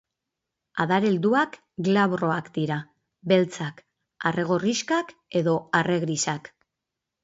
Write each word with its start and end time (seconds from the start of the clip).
Adar 0.85 1.05
helduak 1.09 1.59
glabroak 1.89 2.49
dira, 2.57 2.79
beltzak, 3.35 3.87
arre-gorrixkak 4.33 5.19
edo 5.45 5.59
arre-grisak. 5.85 6.57